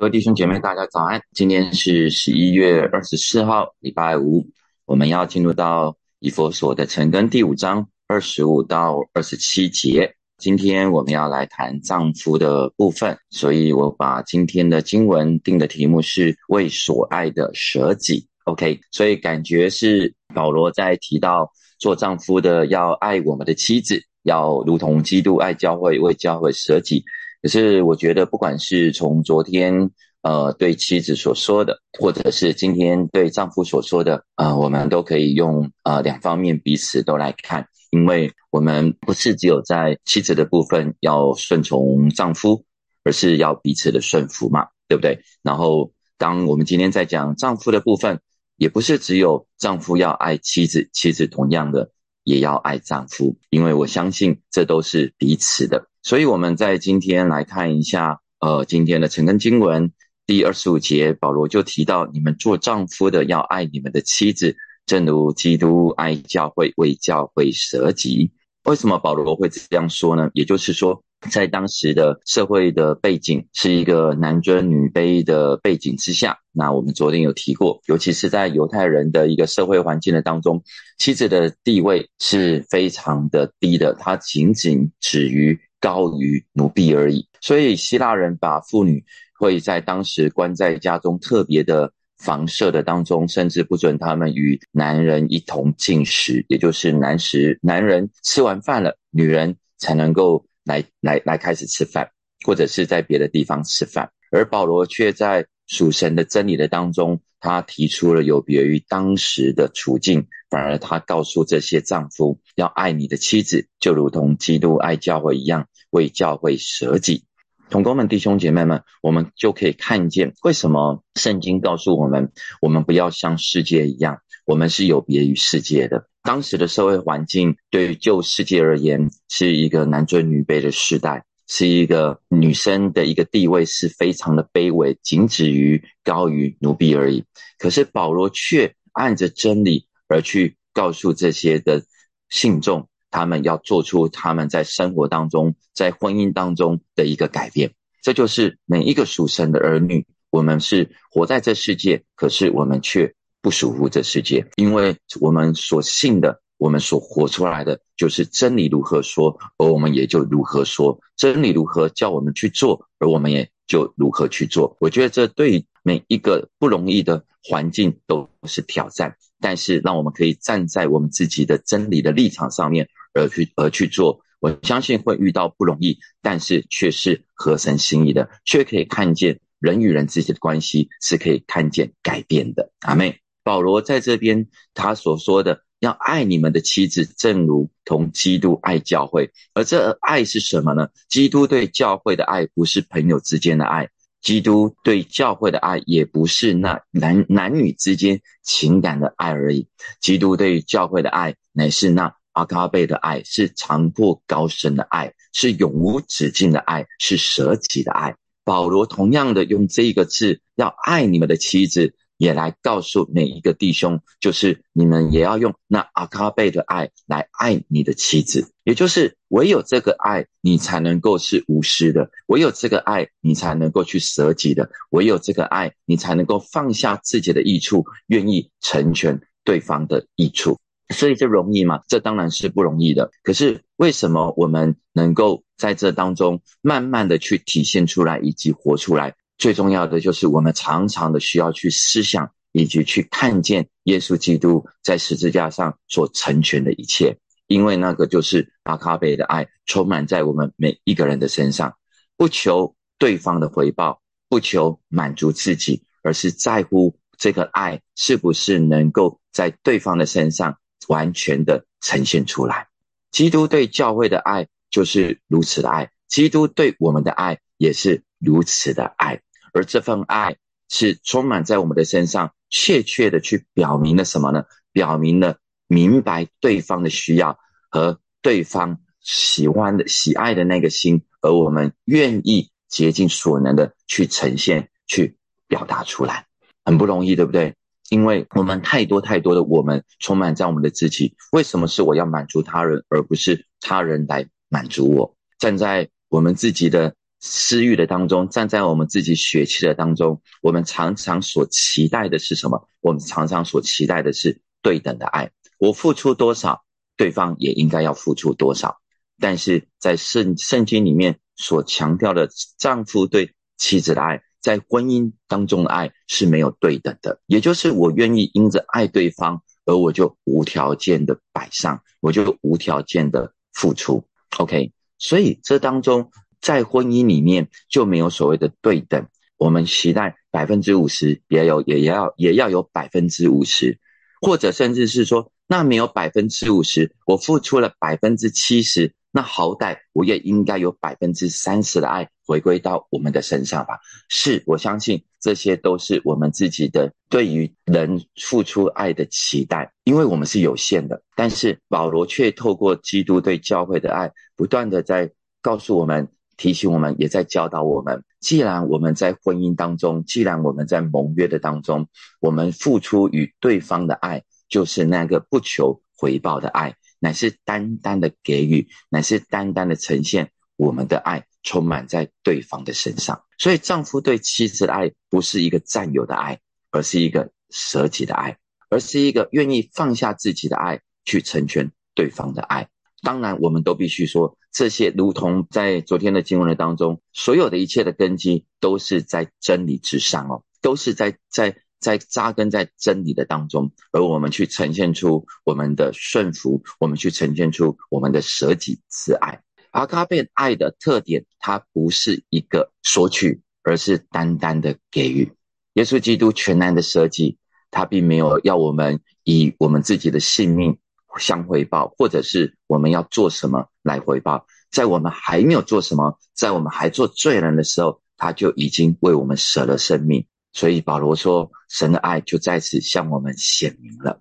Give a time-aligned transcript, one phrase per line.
[0.00, 1.20] 各位弟兄姐妹，大家早安！
[1.34, 4.46] 今天是十一月二十四号，礼拜五。
[4.86, 10.14] 我们要进入到以佛所的成根第五章二十五到二十七节。
[10.38, 18.26] 今天我们要来谈丈夫的部分，所以我把今天的经文定的题目是为所爱的舍己。
[18.44, 27.04] OK，所以感觉是保罗在提到做丈夫的要爱我们的妻子，要如同基督爱教会，为教会舍己。
[27.42, 29.90] 可是我觉得，不管是从昨天
[30.22, 42.64] 呃对妻子所说的，或者是今天对丈夫所说的，呃，我们都可以用呃两方面彼此都来看，因为我们不是只有在妻子的部分要顺从丈夫，
[43.04, 45.20] 而是要彼此的顺服嘛，对不对？
[45.42, 48.20] 然后当我们今天在讲丈夫的部分，
[48.56, 51.90] 也不是只有丈夫要爱妻子，妻子同样的
[52.22, 55.86] 也要爱丈夫，因为我相信这都是彼此的。
[56.02, 59.92] 所以我们在今天来看一下，呃，今天的成根经文
[60.26, 68.32] 第二十五节，保罗就提到，你们做丈夫的要爱你们的妻子，正如基督爱教会，为教会舍己。
[68.64, 70.30] 为什么保罗会这样说呢？
[70.32, 80.62] 也就是说，在当时的社会的背景是一个男尊女卑的背景之下，那我们昨天有提过，尤其是在犹太人的一个社会环境的当中，
[80.98, 85.60] 妻子的地位是非常的低的，她仅仅止于。
[85.80, 89.04] 高于奴婢而已，所以希腊人把妇女
[89.38, 102.10] 会在当时关在家中特别的房舍的当中，甚至不准他们与男人一同进食，也就是男食男人吃完饭了，女人才能够来来来开始吃饭，
[102.46, 105.46] 或者是在别的地方吃饭，而保罗却在。
[105.72, 117.24] 属神的真理的当中，他提出了有别于当时的处境，反而他告诉这些丈夫要爱你的妻子，就如同基督爱教会一样，为教会舍己。
[117.68, 126.06] 同工们、弟兄姐妹们，我们就可以看见，为什么圣经告诉我们，我们不要像世界一样，我们是有别于世界的。
[126.22, 131.24] 当时的社会环境，对于旧世界而言，是一个男尊女卑的时代。
[131.52, 137.24] 是一个女生的一个地位是非常的卑微，仅止于高于奴婢而已。
[137.58, 141.82] 可是保罗却按着真理而去告诉这些的
[142.28, 147.72] 信众，他们要做出他们在生活当中、在婚姻当中的一个改变。
[148.02, 156.40] 这就是每一个属神的儿女，我们是活在这世界，可是我们却不属乎这世界，因为我们所信的。
[156.60, 164.76] 我们所活出来的就是真理如何说，而我们也就如何说；真理如何叫我们去做，而我们也就如何去做。
[164.78, 174.20] 我觉得这对每一个不容易的环境都是挑战，但是让我们可以站在我们自己的真理的立场上面而去而去做。
[174.38, 182.70] 我相信会遇到不容易，但是却是合神心意的，却可以看见人与人之间的关系是可以看见改变的。
[182.80, 185.62] 阿妹，保罗在这边他所说的。
[185.80, 189.30] 要爱你们的妻子，正如同基督爱教会。
[189.54, 190.88] 而这爱是什么呢？
[191.08, 193.88] 基督对教会的爱不是朋友之间的爱，
[194.20, 199.68] 基督对教会的爱也不是那男男女之间情感的爱而已。
[200.00, 208.14] 基督对教会的爱乃是那阿卡贝的爱，是长阔高深的爱，是永无止境的爱，是舍己的爱。
[208.44, 211.94] 保罗同样的用这一个字，要爱你们的妻子。
[212.20, 230.58] 也来告诉每一个弟兄，就是你们也要用那阿卡贝的爱来爱你的妻子，也就是唯有这个爱，你才能够是无私的；唯有这个爱，你才能够去舍己的；唯有这个爱，你才能够放下自己的益处，愿意成全对方的益处。
[230.90, 231.80] 所以这容易吗？
[231.88, 233.10] 这当然是不容易的。
[233.22, 239.14] 可是为什么我们能够在这当中慢慢的去体现出来，以及活出来？
[239.40, 251.74] 最重要的就是，我们常常的需要去思想，以及去看见耶稣基督在十字架上所成全的一切，因为那个就是阿卡贝的爱，充满在我们每一个人的身上，
[252.18, 262.68] 不求对方的回报，不求满足自己，而是在乎这个爱是不是能够在对方的身上完全的呈现出来。
[263.10, 269.22] 基督对教会的爱就是如此的爱，基督对我们的爱也是如此的爱。
[269.52, 270.36] 而这份爱
[270.68, 274.44] 是充满在我们的身上，确切的去表明了什么呢？
[274.72, 277.38] 表明了明白对方的需要
[277.70, 285.16] 和对方喜欢的、喜爱的那个心，而我们愿意竭尽所能的去呈现、去
[285.48, 286.26] 表达出来，
[286.64, 287.54] 很不容易，对不对？
[287.88, 291.16] 因为我们太多太多的我们充满在我们的自己。
[291.32, 295.16] 为什么是我要满足他人，而不是他人来满足我？
[295.38, 296.94] 站在我们自己的。
[297.22, 302.66] 私欲的当中，站在我们自己血气的当中，我们常常所期待的是什么？
[302.80, 305.30] 我们常常所期待的是对等的爱。
[305.58, 306.64] 我付出多少，
[306.96, 308.78] 对方也应该要付出多少。
[309.18, 317.20] 但是在圣圣经里面所强调的丈夫对妻子的爱，在婚姻当中的爱是没有对等的。
[317.26, 324.02] 也就是我愿意因着爱对方，而我就无条件的摆上，我就无条件的付出。
[324.38, 326.10] OK，所以这当中。
[326.40, 329.06] 在婚姻里面就没有所谓的对等，
[329.36, 333.78] 我们期待百分之五十，也有也要也要有百分之五十，
[334.20, 343.78] 或者甚至是说，那没有百分之五十，我付出了百分之七十，那好歹我也应该有百分之三十的爱回归到我们的身上吧？
[344.08, 355.10] 是我相信这些都是我们自己的对于人付出爱的期待，因为我们是有限的，但是保罗却透过基督对教会的爱，不断的在
[355.42, 356.08] 告诉我们。
[356.40, 358.02] 提醒我们，也在教导我们。
[358.18, 361.86] 既然我们在婚姻当中，既然我们在盟约的当中，
[362.18, 373.22] 我们付出与对方的爱，就是那个不求回报的爱，乃是单单的给予，乃是单单的呈现我们的爱，充满在对方的身上。
[373.36, 376.40] 所以，丈夫对妻子的爱，不是一个占有的爱，
[376.70, 378.38] 而是一个舍己的爱，
[378.70, 382.66] 而是一个愿意放下自己的爱，去成全对方的爱。
[383.02, 399.40] 当然，我们都必须说，这些如同在昨天的经文的当中，所有的一切的根基都是在真理之上哦，都是在在在扎根在真理的当中，而我们去呈现出我们的顺服，我们去呈现出我们的舍己慈爱。
[399.70, 405.32] 阿卡贝爱的特点，它不是一个索取，而是单单的给予。
[405.74, 407.38] 耶稣基督全然的舍己，
[407.70, 410.76] 他并没有要我们以我们自己的性命。
[411.18, 414.46] 相回报，或者是我们要做什么来回报？
[414.70, 420.26] 在我们还没有做什么，在我们还做罪人的时候，他就已经为我们舍了生命。
[420.52, 424.20] 所以保罗说，神的爱就在此向我们显明了。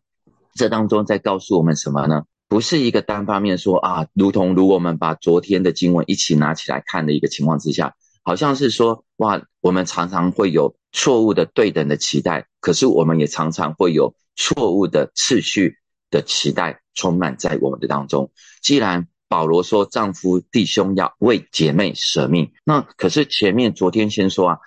[0.56, 2.24] 这当中在告诉我们什么呢？
[2.48, 7.94] 不是一个单方面说啊，如同如果我们把昨天的经文一起拿起来看的一个情况之下，
[8.24, 15.78] 好像是说哇，我们常常会有错误的对等的期待，可是我们也常常会有错误的次序。
[16.10, 18.32] 的期待充满在我们的当中。
[18.62, 24.58] 既然保罗说丈夫弟兄要为姐妹舍命，那可是前面昨天先说啊，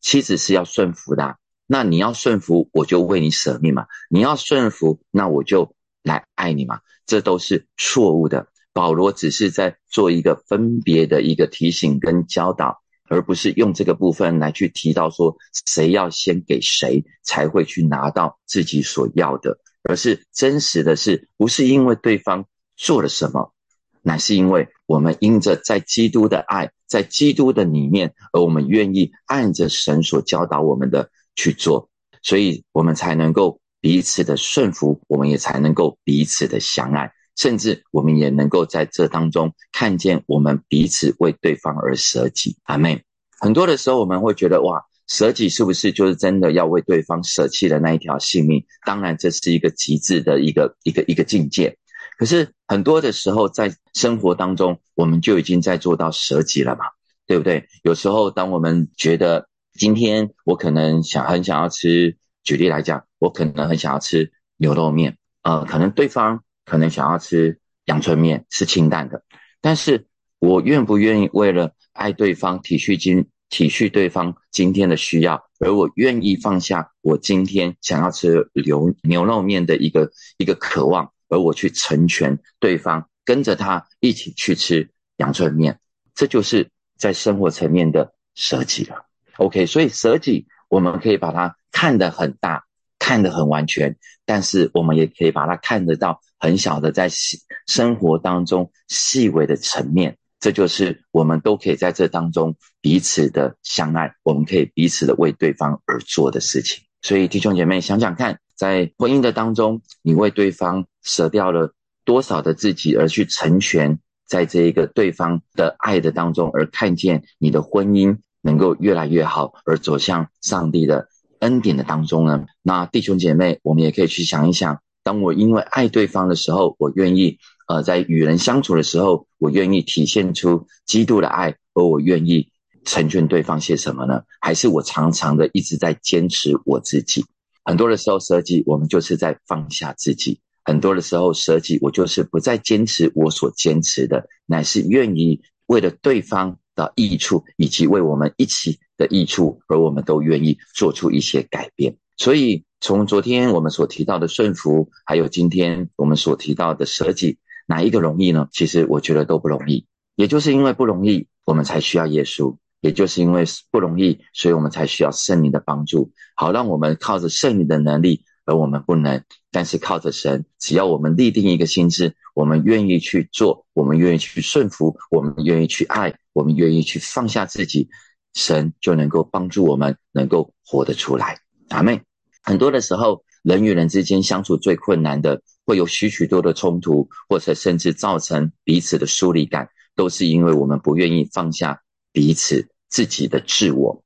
[0.00, 1.36] 妻子是要顺服的。
[1.70, 3.86] 那你要顺服，我就为你舍命嘛。
[4.08, 6.80] 你要顺服，那我就来爱你嘛。
[7.06, 8.48] 这都是错误的。
[8.72, 15.36] 保罗只是在做一个分别的一个提醒跟教导，而不是用这个部分来去提到说
[15.66, 19.58] 谁要先给谁才会去拿到自己所要的。
[19.88, 22.44] 而是真实的是，不是因为对方
[22.76, 23.54] 做了什么，
[24.02, 31.88] 乃是因为我们因着在基督的爱，在基督的里面，而我们愿意按着神所教导我们的去做，
[32.22, 42.58] 所以我们才能够彼此的顺服，我们也才能够彼此的相爱，甚至我们也能够在这当中看见我们彼此为对方而舍己。
[42.64, 43.04] 阿妹，
[43.40, 44.84] 很多的时候我们会觉得哇。
[45.08, 48.64] 舍己是不是就是真的要为对方舍弃的那一条性命？
[48.84, 51.76] 当然，这是一个极致的一个一个一个境界。
[52.18, 56.84] 可是很多的时候，在生活当中，我们就已经在做到舍己了嘛，
[57.26, 57.68] 对不对？
[57.82, 69.22] 有时候，当我们觉得今天我可能想很想要吃，举例来讲，我可能很想要吃牛肉面，呃，可能对方可能想要吃阳春面，是清淡的。
[69.62, 70.06] 但是
[70.38, 73.26] 我愿不愿意为了爱对方，体恤今？
[73.50, 85.80] 体恤对方今天的需要，而我愿意放下我今天想要吃牛牛肉面的一个一个渴望，而我去成全对方，跟着他一起去吃阳春面，
[86.14, 89.06] 这就是在生活层面的舍己了。
[89.36, 92.64] OK，所以舍己我们可以把它看得很大，
[92.98, 100.18] 看得很完全，但是我们也可以把它看得到很小的，在细生活当中细微的层面。
[100.40, 106.84] 这就是我们都可以在这当中彼此的相爱，我们可以彼此的为对方而做的事情。
[107.02, 111.72] 所以弟兄姐妹想想看，在婚姻的当中，你为对方舍掉了
[112.04, 121.08] 多少的自己，而去成全在这一个对方的爱的当中，而看见你的婚姻能够越来越好，而走向上帝的
[121.40, 122.46] 恩典的当中呢？
[122.62, 127.38] 那弟兄姐妹，我们也可以去想一想，当我因为爱对方的时候，我愿意。
[127.68, 132.50] 呃，在与人相处的时候，我愿意体现出基督的爱，而我愿意
[132.84, 134.22] 成全对方些什么呢？
[134.40, 137.24] 还是我常常的一直在坚持我自己？
[137.64, 151.96] 很多的时候舍己，我们就是在放下自己；很多的时候舍己，我就是不再坚持我所坚持的，乃是愿意为了对方的益处，以及为我们一起的益处，而我们都愿意做出一些改变。
[152.16, 157.38] 所以，从昨天我们所提到的顺服，还有今天我们所提到的舍己，
[157.68, 158.48] 哪一个容易呢？
[158.50, 159.86] 其实我觉得都不容易。
[160.16, 169.22] 也就是因为不容易，我们才需要耶稣；也就是因为不容易，所以我们才需要圣灵的帮助，好让我们靠着圣灵的能力，而我们不能。
[169.50, 177.88] 但是靠着神，只要我们立定一个心智，我们愿意去做，我们愿意去顺服，我们愿意去爱，我们愿意去放下自己，
[178.34, 181.38] 神就能够帮助我们能够活得出来。
[181.68, 182.02] 阿妹，
[182.42, 194.02] 很多的时候，人与人之间相处最困难的，会有许许多的冲突，或者甚至造成彼此的疏离感，都是因为我们不愿意放下彼此自己的自我，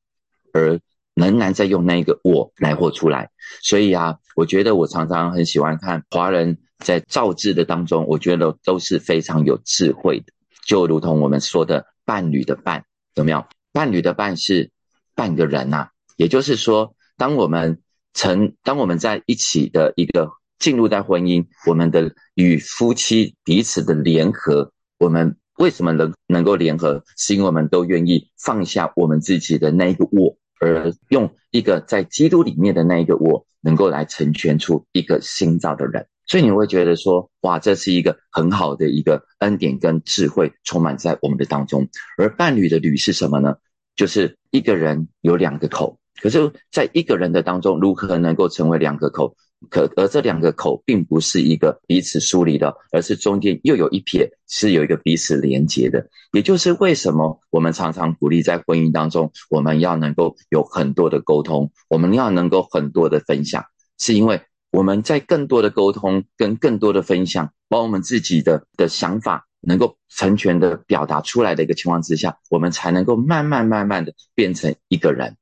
[0.52, 0.80] 而。
[1.14, 3.28] 仍然在用那个我来活出来，
[3.62, 10.32] 所以啊，我觉得我常常很喜欢看华人在造字的当中，我觉得都是非常有智慧的，
[10.64, 13.44] 就如同我们说的伴侣的伴，有没有？
[13.72, 14.70] 伴侣的伴是
[15.14, 17.82] 半个人呐，也就是说，当我们
[18.14, 20.30] 成，当我们在一起的一个
[20.62, 27.02] 进入在婚姻，我们的与夫妻彼此的联合，我们为什么能能够联合？
[27.18, 30.38] 是因为我们都愿意放下我们自己的那一个我。
[30.60, 41.88] 而用一个在基督里面的那一个我，能够来成全出一个新造的人，所以你会觉得说，哇，这是一个很好的一个恩典跟智慧充满在我们的当中。
[42.16, 43.56] 而伴侣的侣是什么呢？
[43.96, 49.34] 就是一个人有两个口，可是在一个人的当中，如何能够成为两个口？
[49.70, 56.08] 可而这两个口并不是一个彼此疏离的，而是中间又有一撇是有一个彼此连接的。
[56.32, 63.64] 也就是为什么我们常常鼓励在婚姻当中，我们要能够有很多的沟通，我们要能够很多的分享，
[63.98, 75.36] 是因为我们在更多的沟通跟更多的分享，把我们自己的的想法能够成全的表达出来的一个情况之下，我们才能够慢慢慢慢的变成一个人，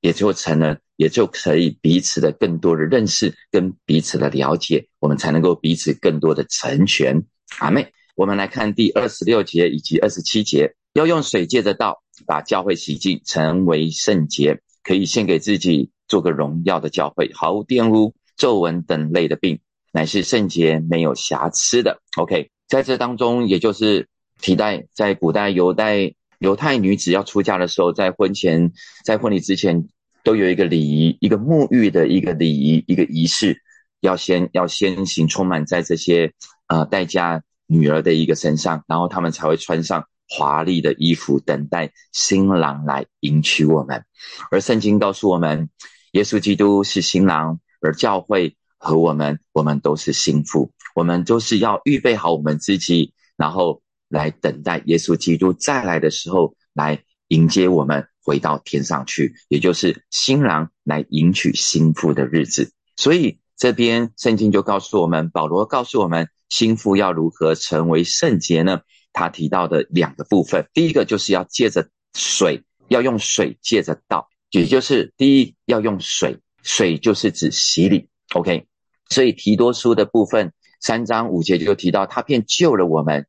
[0.00, 0.78] 也就成了。
[1.02, 7.24] 也就可以彼此的更多的认识，跟彼此的了解，我们才能够彼此更多的成全。
[7.58, 19.58] 阿妹，我们来看第二十六节以及二十七节，要用水借着道把教会洗净，成为圣洁，可以献给自己，做个荣耀的教会，毫无玷污、皱纹等类的病，
[19.90, 22.00] 乃是圣洁、没有瑕疵的。
[22.16, 24.06] OK，在这当中，也就是
[24.40, 28.70] 提代在古代犹太犹太女子要出嫁的时候，在婚前，
[29.04, 29.88] 在婚礼之前。
[30.24, 33.60] 都有一个礼仪，一个沐浴的一个礼仪，一个仪式，
[34.00, 36.32] 要先要先行充满在这些
[36.68, 44.04] 呃待嫁女儿的一个身上，然后他们才会穿上华丽的衣服，等待新郎来迎娶我们。
[44.50, 45.68] 而圣经告诉我们，
[46.12, 58.06] 耶稣基督是新郎，而教会和我们，我们都是新妇，我们都是要预备好我们自己，然后来等待耶稣基督再来的时候来迎接我们。
[58.24, 62.70] 回到天上去，也就是新郎来迎娶新妇的日子。
[62.96, 68.82] 所以这边圣经就告诉我们，保罗告诉我们，新妇要如何成为圣洁呢？
[69.12, 78.08] 他提到的两个部分，第一个就是要借着水，要用水借着道，也就是第一要用水，水就是指洗礼。
[78.34, 78.68] OK，
[79.08, 83.26] 所以提多书的部分三章五节就提到，他便救了我们，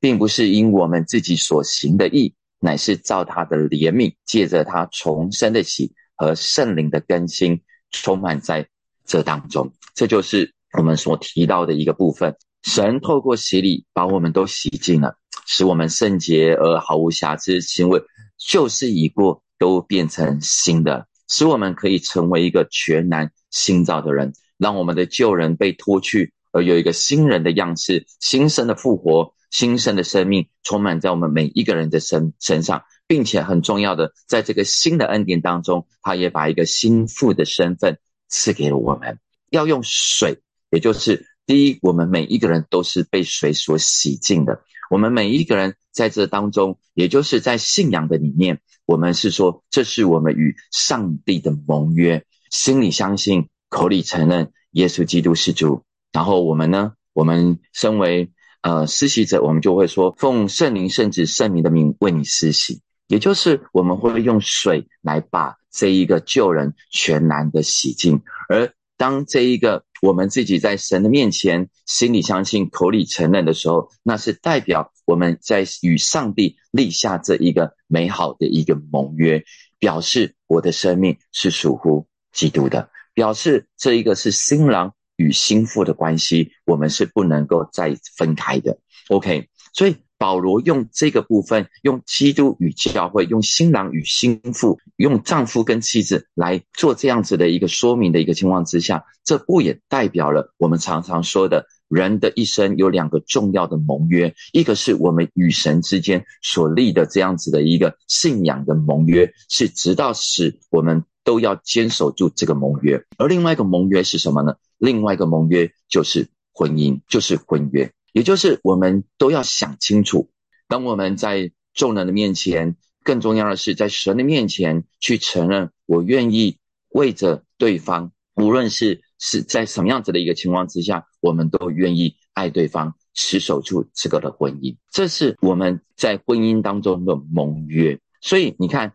[0.00, 2.34] 并不是因我们自己所行的义。
[2.64, 8.66] 乃是照他的怜悯，借着他重生的喜和圣灵的更新，充满在
[9.04, 9.70] 这当中。
[9.94, 12.34] 这就是我们所提到的一个部分。
[12.62, 18.02] 神透过洗礼把我们都洗净了，使我们圣洁而毫无瑕疵，行为
[18.38, 29.33] 旧事已过，都变成新的，使我们可以成为一个全然新造的人，让我们的旧人被脱去，而有一个新人的样式，新生的复活。
[29.50, 37.98] 新生的生命充满在我们每一个人的身身上，并且很重要的，在这个新的恩典当中，他也把一个心腹的身份
[38.28, 39.20] 赐给了我们。
[39.50, 44.62] 要用水，也就是第一，我们每一个人都是被水所洗净的。
[44.90, 55.84] 我们每一个人在这当中，也就是在信仰的里面，我们是说，这是我们与上帝的盟约，心里相信，口里承认耶稣基督是主。
[56.12, 58.30] 然后我们呢，我们身为。
[58.64, 68.22] 呃，施洗者，我们就会说奉圣灵圣子圣名的名为你施洗，也就是我们会用水来把这一个旧人全然的洗净。
[68.48, 79.44] 而当这一个我们自己在神的面前心里相信、口里承认的时候，那是代表我们在与上帝立下这一个美好的一个盟约，
[79.78, 84.94] 表示我的生命是属乎基督的，表示这一个是新郎。
[85.16, 88.78] 与心腹的关系，我们是不能够再分开的。
[89.08, 114.54] OK，所以保罗用这个部分，用基督与教会，用新郎与心腹，用丈夫跟妻子来做这样子的一个说明的一个情况之下，这不也代表了我们常常说的人的一生有两个重要的盟约，一个是我们与神之间所立的这样子的一个信仰的盟约，是直到使我们都要坚守住这个盟约，而另外一个盟约是什么呢？
[114.78, 117.90] 另外一个盟约就是婚姻，就是婚约。
[118.12, 120.30] 也就是我们都要想清楚，
[120.68, 126.58] 当我们在众人的面前，更重要的是在神的面前去承认，我愿意
[126.90, 137.98] 为着对方，无论是是在什么样子的一个情况之下，我们都愿意爱对方，持守住这个的婚姻，这是我们在婚姻当中的盟约。
[138.20, 138.92] 所以你看，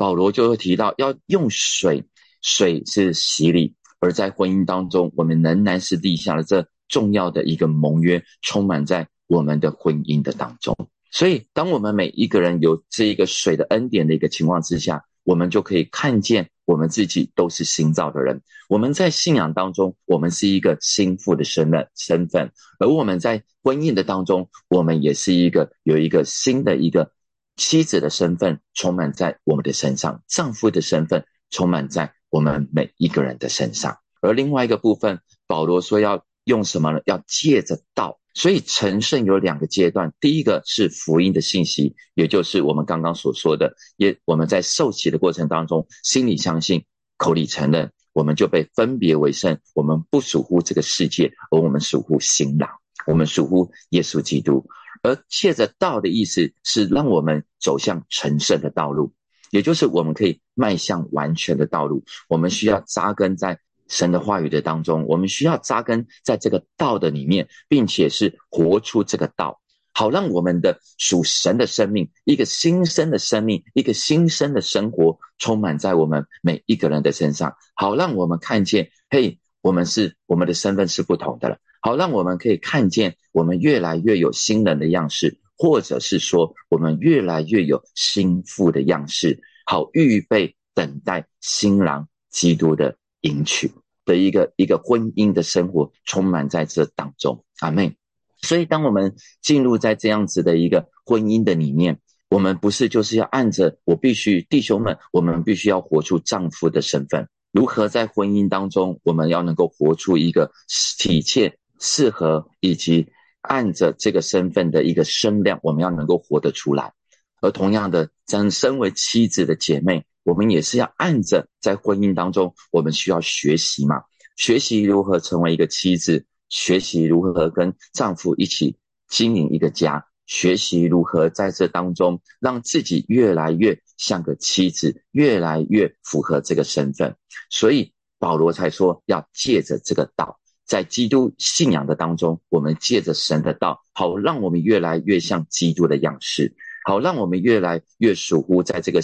[0.00, 2.02] 保罗就会提到要用水，
[2.40, 6.66] 水是洗礼，而在婚姻当中，我们仍然是立下了这。
[6.90, 10.76] 重要的一个盟约充满在我们的婚姻的当中，
[11.12, 18.42] 所以当我们每一个人有这一个水的恩典的一个情况之下，我们就可以看见我们自己都是新造的人。
[18.68, 27.12] 我们在信仰当中，我们是一个心腹的身份身份，而我们在婚姻的当中，我们也是一个有一个新的一个
[27.60, 33.98] 妻子的身份充满在我们的身上，丈夫的身份充满在我们每一个人的身上。
[34.22, 36.24] 而另外一个部分，保罗说要。
[36.44, 37.00] 用什么呢？
[37.04, 40.12] 要借着道，所以成圣有两个阶段。
[40.18, 46.86] 第一个是福音的信息，也就是我们刚刚所说的，也我们在受洗的过程当中，心里相信，
[47.18, 49.56] 口里承认，我们就被分别为圣。
[49.74, 52.68] 我们不属乎这个世界，而我们属乎新郎，
[53.06, 54.66] 我们属乎耶稣基督。
[55.02, 59.12] 而借着道的意思是让我们走向成圣的道路，
[59.50, 62.04] 也就是我们可以迈向完全的道路。
[62.28, 63.60] 我们需要扎根在。
[63.92, 69.60] 神的话语的当中，我们需要扎根在这个道的里面，并且是活出这个道，
[69.92, 92.96] 好让我们的属神的生命，一个新生的生命，一个新生的生活，充满在我们每一个人的身上，好让我们看见，嘿，我们是我们的身份是不同的了，好让我们可以看见，我们越来越有新人的样式，或者是说，我们越来越有心腹的样式，好预备等待新郎基督的。
[93.22, 93.70] 迎娶
[94.06, 97.94] 的一个一个婚姻的生活，充满在这当中，阿妹。
[98.40, 107.28] 所以，当我们进入在这样子的一个婚姻的里面，我们不是就是要按着我必须弟兄们，我们必须要活出丈夫的身份。
[107.52, 110.50] 如何在婚姻当中，我们要能够活出一个
[110.98, 113.08] 体切、适合以及
[113.40, 116.92] 按着这个身份的一个声量，我们要能够活得出来。
[117.40, 120.04] 而同样的，咱身为妻子的姐妹。
[120.22, 124.02] 我们也是要按着在婚姻当中，我们需要学习嘛，
[124.36, 128.76] 学习如何成为一个妻子，学习如何跟丈夫一起
[129.08, 137.16] 经营一个家，学习如何在这当中让自己越来越像个妻子，越来越符合这个身份。
[137.48, 140.38] 所以保罗才说要借着这个道，
[140.70, 146.54] 在基督信仰的当中，我们借着神的道，好让我们越来越像基督的样式，
[146.84, 149.00] 好让我们越来越属乎在这个。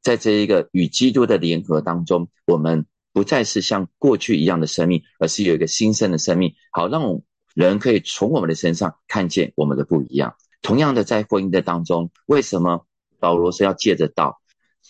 [0.00, 7.20] 在这一个与基督的联合当中，我们不再是像过去一样的生命，而是有一个新生的生命，好让
[7.52, 10.36] 人可以从我们的身上看见我们的不一样。
[10.62, 12.86] 同样的，在婚姻的当中，为什么
[13.20, 14.40] 保罗是要借着道，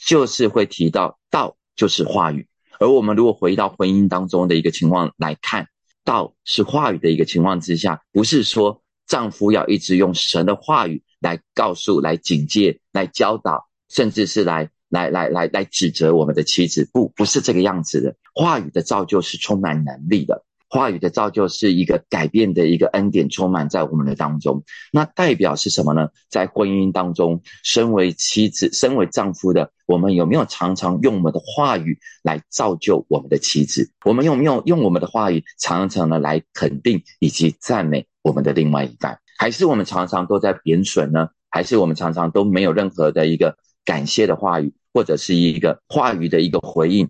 [0.07, 2.47] 就是会提到道就是话语。
[2.79, 5.67] 而我们如果回到婚姻当中的一个情况来看，
[6.09, 14.71] 道是话语的一个情况之下，不是说丈夫要一直用神的话语来告诉、来警戒、来教导，甚至是来。
[14.91, 18.17] 来来来来指责我们的妻子，不不是这个样子的。
[18.33, 24.63] 话语的造就是充满能力的，话语的造就是一个改变的一个恩典，充满在我们的当中。
[24.93, 26.09] 那代表是什么呢？
[26.29, 33.91] 在婚姻当中，身为妻子、身为丈夫的我们，有没有常常用我们的话语来造就我们的妻子？
[34.05, 39.19] 我们有没有用我们的话语常常的来肯定以及赞美我们的另外一半？
[39.39, 41.29] 还是我们常常都在贬损呢？
[41.51, 43.57] 还是我们常常都没有任何的一个？
[43.85, 47.09] 感谢的话语，或者是一个话语的一个回应，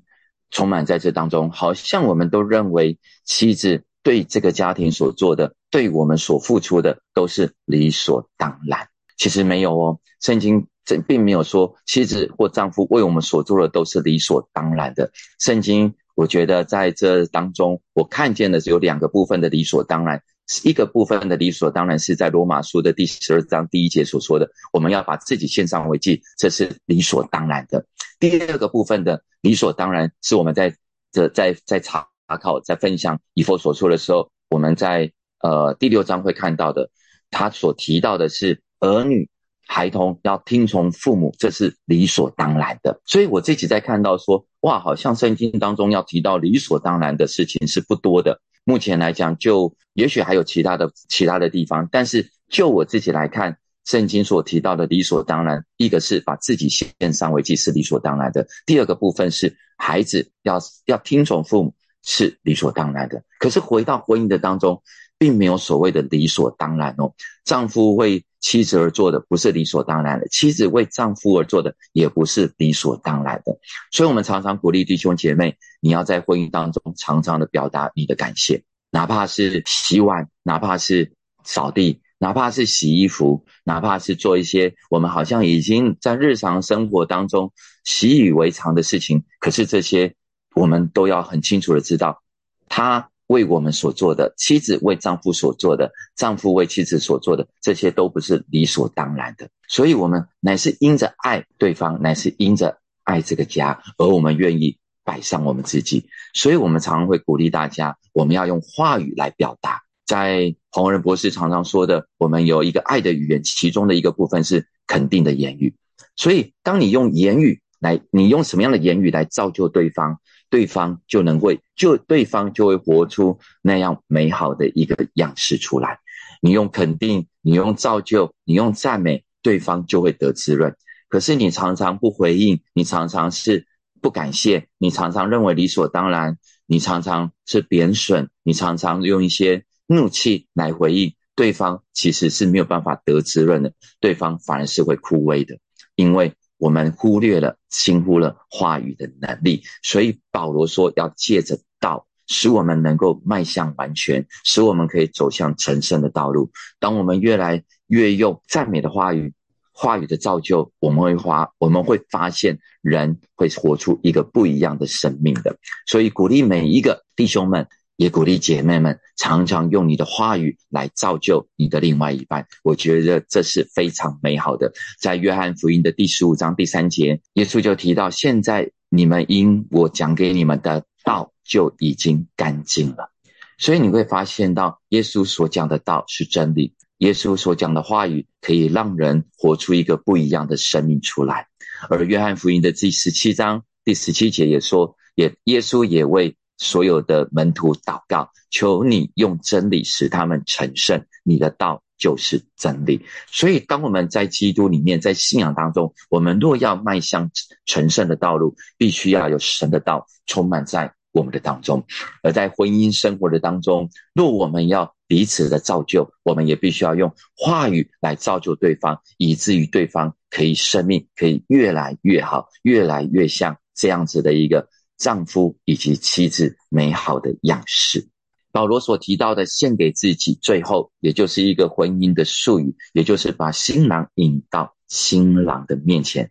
[0.51, 8.89] 充满在这当中，好像我们都认为妻子对这个家庭所做的，对我们所付出的都是理所当然。
[9.17, 15.11] 其实没有哦，圣经这并没有说妻子或丈夫为我们所做的都是理所当然的。
[15.39, 20.23] 圣经，我觉得在这当中，我看见的是有两个部分的理所当然。
[20.65, 27.87] 一个部分的理所当然是在罗马书的第十二章第一节所说的，我们要把自己献上为祭，这是理所当然的。
[28.19, 30.75] 第二个部分的理所当然是我们在
[31.13, 32.09] 这在在查
[32.41, 36.91] 考在分享以佛所说的时候，我们在呃第六章会看到的，
[37.31, 39.29] 他所提到的是儿女。
[39.71, 43.03] 孩童要听从父母，这是理所当然的。
[43.05, 48.41] 所以我自己在看到说，哇，好像圣经当中要提到理所当然的事情是不多的。
[48.69, 63.23] 目前来讲，就也许还有其他的其他的地方，但是就我自己来看，圣经所提到的理所当然，一个是把自己献上为祭是理所当然的；第二个部分是孩子要要听从父母是理所当然的。
[63.39, 64.83] 可是回到婚姻的当中。
[65.21, 67.13] 并没有所谓的理所当然哦，
[67.45, 73.59] 丈夫会妻子而做的不是理所当然的，妻子为丈夫而做的也不是理所当然的。
[73.91, 87.53] 所以，我们常常鼓励弟兄姐妹，你要在婚姻当中常常的表达你的感谢，哪怕是洗碗，哪怕是扫地，哪怕是洗衣服，哪怕是做一些我们好像已经在日常生活当中
[87.85, 90.15] 习以为常的事情，可是这些
[90.55, 92.23] 我们都要很清楚的知道，
[92.69, 93.11] 他。
[93.29, 99.49] 为我们所做的，妻子为丈夫所做的，丈夫为妻子所做的，这些都不是理所当然的。
[99.69, 106.09] 所以，我们乃是因着爱对方，乃是因着爱这个家，而我们愿意摆上我们自己。
[106.35, 109.83] 所以，我们常常会鼓励大家，我们要用话语来表达。
[110.07, 115.75] 在洪仁博士常常说的，我们有一个爱的语言，其中的一个部分是肯定的言语。
[116.17, 120.19] 所以，当你用言语来，你用什么样的言语来造就对方？
[120.51, 126.01] 对方就能会，就对方就会活出那样美好的一个样式出来。
[126.41, 130.77] 你用肯定，你用造就，你用赞美，对方就会得滋润。
[131.09, 133.67] 可是你常常不回应，你常常是
[134.01, 145.59] 不感谢，你常常认为理所当然，你常常是贬损，你常常用一些怒气来回应对方，其实是没有办法得滋润的，对方反而是会枯萎的，
[145.95, 146.35] 因为。
[146.59, 156.51] 我们忽略了、轻忽了话语的能力，所以保罗说要借着道，使我们能够迈向完全，使我们可以走向成圣的道路。
[156.79, 159.33] 当我们越来越用赞美的话语、
[159.73, 165.57] 话语的造就，我们会发，我们会发现人会活出一个不一样的生命的。
[165.87, 167.67] 所以鼓励每一个弟兄们。
[167.99, 174.73] 也鼓励姐妹们常常用你的话语来造就你的另外一半，我觉得这是非常美好的。
[175.01, 183.11] 在约翰福音的第十五章第三节，耶稣就提到：现在你们因我讲给你们的道就已经干净了。
[183.59, 191.49] 所以你会发现到，耶稣所讲的道是真理，耶稣所讲的话语可以让人活出一个不一样的生命出来。
[191.91, 196.37] 而约翰福音的第十七章第十七节也说，也耶稣也为。
[196.59, 201.05] 所有的门徒祷告，求你用真理使他们成圣。
[201.23, 203.05] 你的道就是真理。
[203.31, 207.31] 所以，当我们在基督里面，在信仰当中，我们若要迈向
[207.65, 211.85] 成圣的道路，必须要有神的道充满在我们的当中。
[212.23, 224.69] 而在婚姻生活的当中，若我们要彼此的造就，我们也必须要用话语来造就对方，以至于对方可以生命可以越来越好，越来越像这样子的一个。
[224.99, 228.09] 丈夫以及妻子美好的样式，
[228.51, 236.31] 保罗所提到的献给自己，最后也就是一个婚姻的术语，也就是把新郎引到新郎的面前。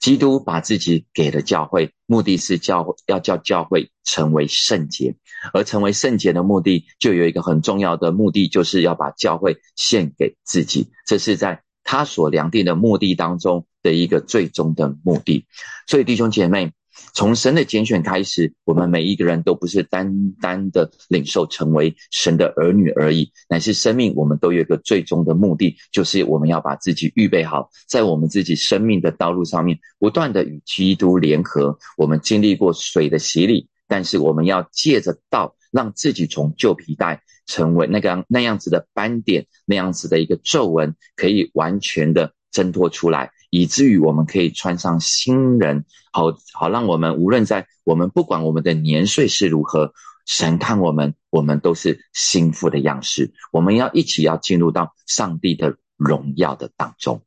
[0.00, 5.16] 基督把自己给了教会，目的是教要叫教会成为圣洁，
[5.52, 10.90] 而成为圣洁的目的，就有一个很重要的目的，就是要把教会献给自己。
[11.06, 15.46] 这是在他所量定的目的当中的一个最终的目的。
[15.86, 16.72] 所以弟兄姐妹。
[17.16, 24.12] 从神的拣选开始，我们每一个人都不是单单的领受成为神的儿女而已，乃是生命。
[24.14, 31.78] 我们都有一个最终的目的，就是我们要把自己预备好，在我们自己生命的道路上面，不断的与基督联合。
[31.96, 43.30] 我们经历过水的洗礼，但是我们要借着道，让自己从旧皮带成为那个那样子的斑点，那样子的一个皱纹，可以完全的挣脱出来。
[43.56, 49.94] 以至于我们可以穿上新人，好好让我们无论在我们不管我们的年岁是如何，
[50.26, 53.32] 神看我们，我们都是心腹的样式。
[53.50, 57.22] 我们要一起要进入到上帝的荣耀的当中。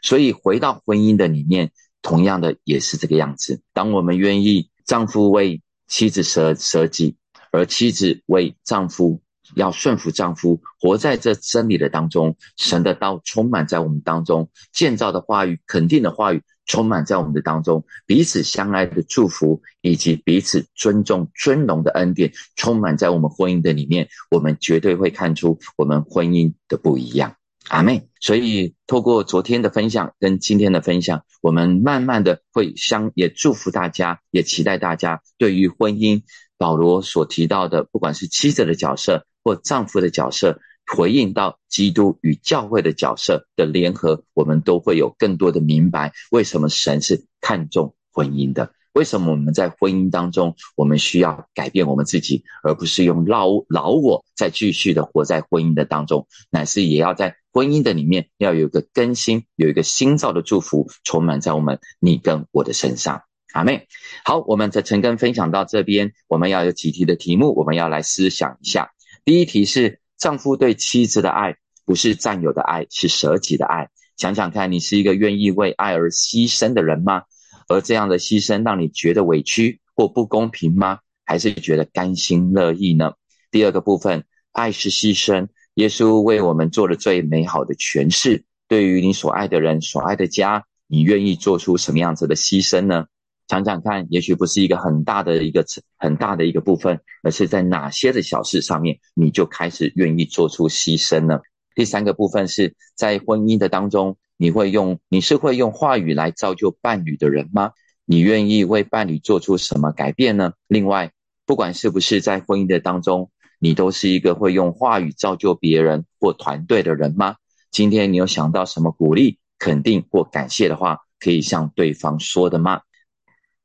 [0.00, 1.70] 所以回到婚姻的里面，
[2.00, 3.60] 同样的也是这个样子。
[3.74, 7.18] 当我们愿意丈夫为妻子舍舍己，
[7.52, 9.20] 而妻子为丈夫。
[9.54, 12.36] 要顺服丈夫，活在这真理的当中。
[12.56, 24.08] 神的道充满在我们当中，建造的话语、肯定的话语充满在我们的当中，彼此相爱的祝福以及彼此尊重、尊荣的恩典充满在我们婚姻的里面。
[24.30, 27.36] 我们绝对会看出我们婚姻的不一样。
[27.68, 36.22] 阿妹，所以透过昨天的分享跟今天的分享，我们慢慢的会相也祝福大家，也期待大家对于婚姻
[36.58, 39.26] 保罗所提到的，不管是妻子的角色。
[39.44, 40.58] 或丈夫的角色，
[40.96, 48.72] 回应到基督与教会的角色的联合，我们都会有更多的明白，为什么神是看重婚姻的。
[48.94, 63.22] 为什么我们在婚姻当中，我们需要改变我们自己，而不是用老老我再继续的活在婚姻的当中，乃是也要在婚姻的里面要有一个更新，有一个新造的祝福充满在我们你跟我的身上。
[63.52, 63.88] 阿妹，
[64.24, 68.92] 好，我们的陈根分享到这边，我们要有几题的题目，我们要来思想一下。
[69.24, 71.56] 第一题是丈夫对妻子的爱，
[71.86, 73.88] 不是占有的爱，是舍己的爱。
[74.18, 77.22] 想想看，你是一个愿意为爱而牺牲的人吗？
[77.68, 80.98] 而这样的牺牲让你觉得委屈或不公平吗？
[81.24, 83.14] 还是觉得甘心乐意呢？
[83.50, 88.44] 第二个部分，爱是牺牲，耶稣为我们做了最美好的诠释。
[88.68, 93.06] 对于你所爱的人、所爱的家，你愿意做出什么样子的牺牲呢？
[93.48, 95.64] 想想看，也许不是一个很大的一个
[95.98, 101.40] 很大的一个部分，而是在哪些的小事上面，你就开始愿意做出牺牲呢？
[101.74, 104.16] 第三个部分是在婚姻的当中。
[104.36, 107.70] 你会用你是会用话语来造就伴侣的人吗？
[108.04, 110.54] 你愿意为伴侣做出什么改变呢？
[110.66, 111.12] 另外，
[111.46, 113.30] 不管是不是在婚姻的当中，
[113.60, 117.36] 你都是一个会用话语造就别人或团队的人吗？
[117.70, 122.80] 今天你有想到什么鼓励、肯定或感谢的话，可以向对方说的吗？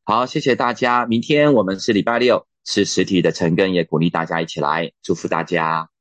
[0.09, 1.05] 好，谢谢大家。
[1.05, 5.91] 明天我们是礼拜六，是实体的陈根，也鼓励大家一起来，祝福大家。